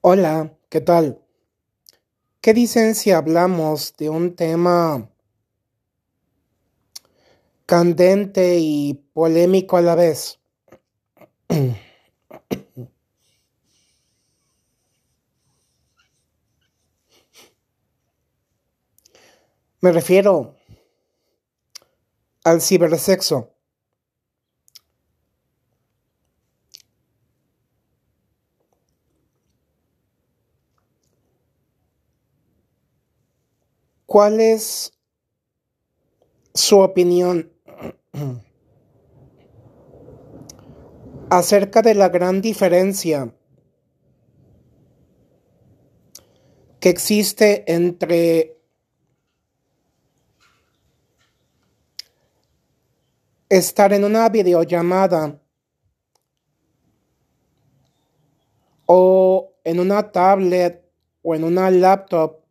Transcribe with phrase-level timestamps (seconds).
[0.00, 1.20] Hola, ¿qué tal?
[2.40, 5.10] ¿Qué dicen si hablamos de un tema
[7.66, 10.38] candente y polémico a la vez?
[19.80, 20.54] Me refiero
[22.44, 23.57] al cibersexo.
[34.08, 34.98] ¿Cuál es
[36.54, 37.52] su opinión
[41.28, 43.34] acerca de la gran diferencia
[46.80, 48.56] que existe entre
[53.50, 55.38] estar en una videollamada
[58.86, 62.47] o en una tablet o en una laptop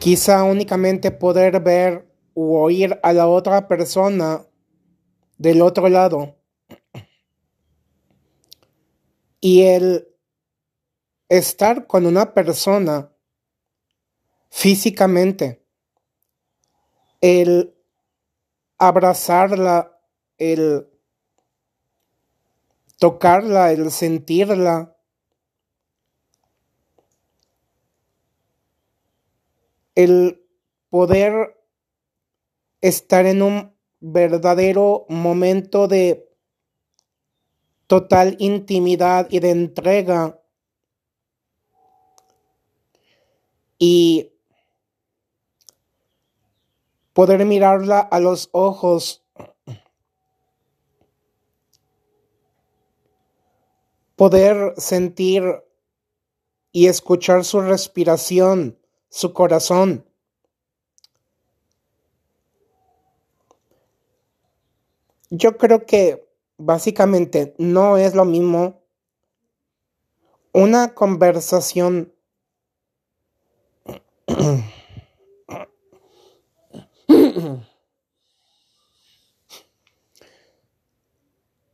[0.00, 4.46] Quizá únicamente poder ver u oír a la otra persona
[5.36, 6.36] del otro lado.
[9.42, 10.08] Y el
[11.28, 13.12] estar con una persona
[14.48, 15.62] físicamente,
[17.20, 17.74] el
[18.78, 20.00] abrazarla,
[20.38, 20.88] el
[22.98, 24.96] tocarla, el sentirla,
[30.04, 30.46] el
[30.88, 31.56] poder
[32.80, 36.26] estar en un verdadero momento de
[37.86, 40.40] total intimidad y de entrega
[43.78, 44.32] y
[47.12, 49.24] poder mirarla a los ojos,
[54.16, 55.42] poder sentir
[56.72, 58.79] y escuchar su respiración
[59.10, 60.06] su corazón.
[65.28, 66.26] Yo creo que
[66.56, 68.80] básicamente no es lo mismo
[70.52, 72.14] una conversación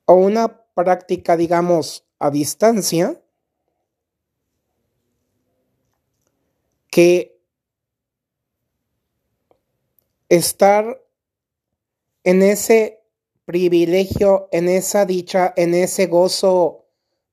[0.06, 3.20] o una práctica, digamos, a distancia
[6.96, 7.38] que
[10.30, 10.98] estar
[12.24, 13.02] en ese
[13.44, 16.86] privilegio, en esa dicha, en ese gozo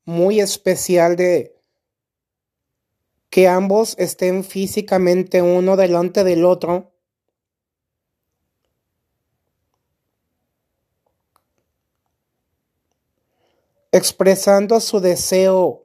[0.04, 1.56] muy especial de
[3.30, 6.92] que ambos estén físicamente uno delante del otro.
[13.94, 15.83] expresando su deseo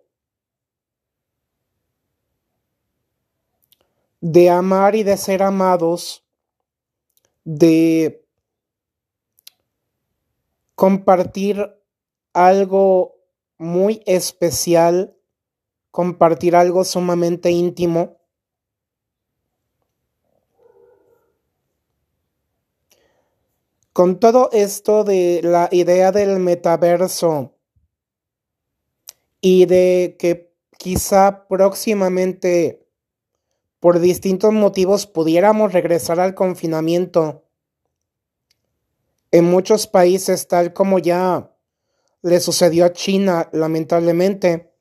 [4.20, 6.24] de amar y de ser amados,
[7.44, 8.24] de
[10.74, 11.74] compartir
[12.32, 13.16] algo
[13.58, 15.16] muy especial,
[15.90, 18.16] compartir algo sumamente íntimo.
[23.92, 27.56] Con todo esto de la idea del metaverso
[29.40, 32.87] y de que quizá próximamente
[33.80, 37.44] por distintos motivos pudiéramos regresar al confinamiento.
[39.30, 41.54] En muchos países, tal como ya
[42.22, 44.72] le sucedió a China, lamentablemente,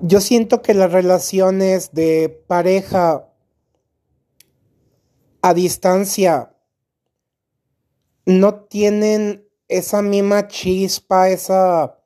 [0.00, 3.28] yo siento que las relaciones de pareja
[5.40, 6.54] a distancia
[8.26, 12.03] no tienen esa misma chispa, esa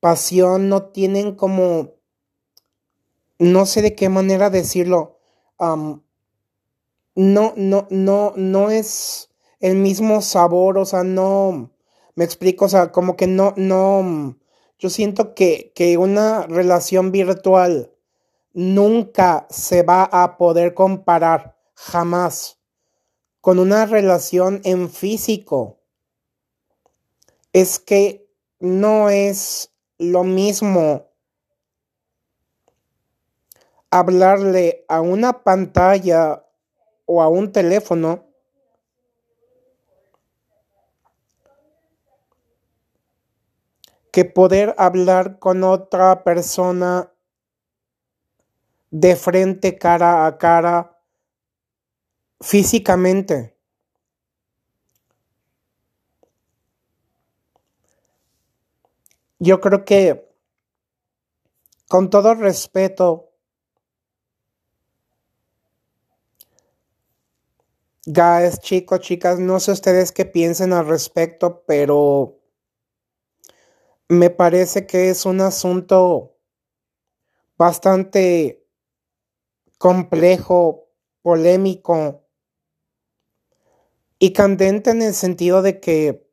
[0.00, 1.94] pasión, no tienen como,
[3.38, 5.18] no sé de qué manera decirlo,
[5.58, 6.02] no,
[7.14, 9.30] no, no, no es
[9.60, 11.70] el mismo sabor, o sea, no,
[12.14, 14.36] me explico, o sea, como que no, no,
[14.78, 17.92] yo siento que, que una relación virtual
[18.52, 22.58] nunca se va a poder comparar, jamás,
[23.40, 25.78] con una relación en físico.
[27.52, 28.28] Es que
[28.58, 31.10] no es lo mismo
[33.90, 36.44] hablarle a una pantalla
[37.06, 38.24] o a un teléfono
[44.12, 47.12] que poder hablar con otra persona
[48.90, 51.02] de frente, cara a cara,
[52.40, 53.55] físicamente.
[59.38, 60.28] Yo creo que,
[61.88, 63.32] con todo respeto,
[68.06, 72.38] guys, chicos, chicas, no sé ustedes qué piensen al respecto, pero
[74.08, 76.36] me parece que es un asunto
[77.58, 78.64] bastante
[79.78, 80.88] complejo,
[81.22, 82.24] polémico
[84.18, 86.25] y candente en el sentido de que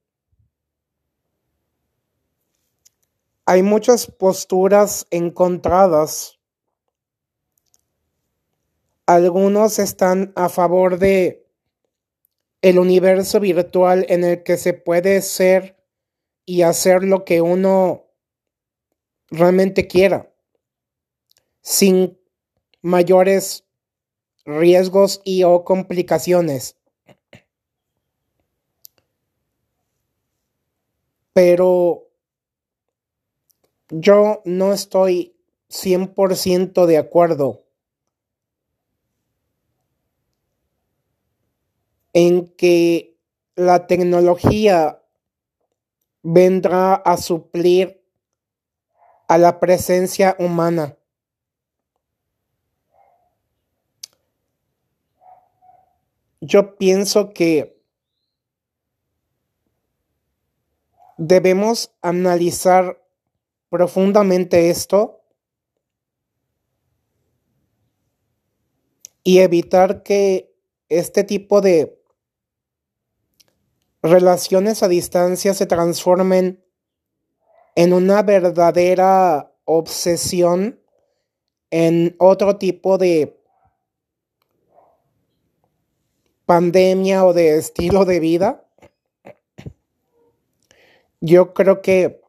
[3.46, 6.40] hay muchas posturas encontradas.
[9.06, 11.46] Algunos están a favor de
[12.62, 15.76] el universo virtual en el que se puede ser
[16.46, 18.06] y hacer lo que uno
[19.30, 20.32] realmente quiera,
[21.62, 22.18] sin
[22.82, 23.66] mayores
[24.46, 26.78] riesgos y o complicaciones.
[31.34, 32.13] Pero
[33.96, 35.36] yo no estoy
[35.70, 37.64] 100% de acuerdo
[42.14, 43.20] en que
[43.56, 45.04] la tecnología
[46.24, 48.04] vendrá a suplir
[49.28, 50.98] a la presencia humana.
[56.42, 57.80] Yo pienso que
[61.18, 63.03] debemos analizar
[63.74, 65.24] profundamente esto
[69.24, 70.54] y evitar que
[70.90, 72.00] este tipo de
[74.04, 76.64] relaciones a distancia se transformen
[77.74, 80.80] en una verdadera obsesión
[81.72, 83.42] en otro tipo de
[86.46, 88.68] pandemia o de estilo de vida.
[91.22, 92.23] Yo creo que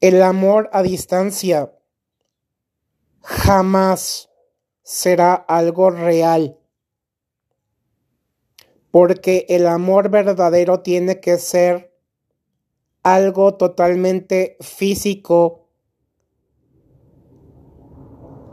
[0.00, 1.72] el amor a distancia
[3.20, 4.30] jamás
[4.82, 6.60] será algo real
[8.90, 11.94] porque el amor verdadero tiene que ser
[13.02, 15.68] algo totalmente físico,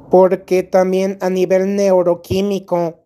[0.09, 3.03] porque también a nivel neuroquímico,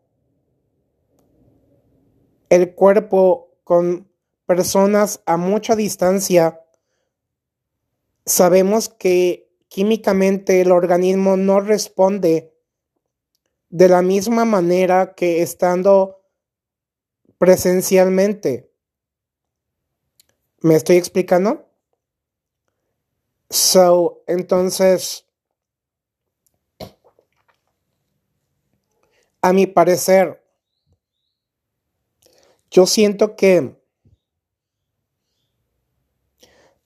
[2.49, 4.09] el cuerpo con
[4.45, 6.59] personas a mucha distancia,
[8.25, 12.53] sabemos que químicamente el organismo no responde
[13.69, 16.21] de la misma manera que estando
[17.37, 18.69] presencialmente.
[20.61, 21.67] ¿Me estoy explicando?
[23.49, 25.25] So, entonces,
[29.41, 30.43] a mi parecer,
[32.69, 33.80] yo siento que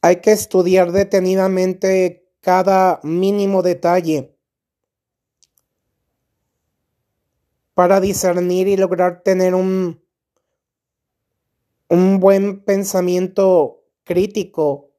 [0.05, 4.37] hay que estudiar detenidamente cada mínimo detalle
[7.73, 9.99] para discernir y lograr tener un
[11.89, 14.91] un buen pensamiento crítico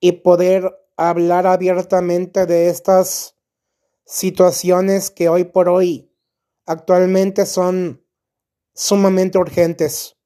[0.00, 3.36] y poder hablar abiertamente de estas
[4.06, 6.10] situaciones que hoy por hoy
[6.64, 8.02] actualmente son
[8.72, 10.16] sumamente urgentes.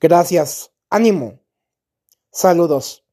[0.00, 0.72] Gracias.
[0.88, 1.45] Ánimo.
[2.36, 3.05] Saludos.